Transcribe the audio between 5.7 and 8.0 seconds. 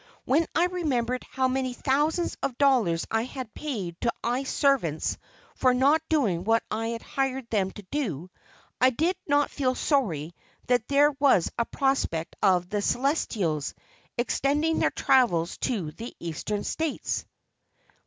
not doing what I had hired them to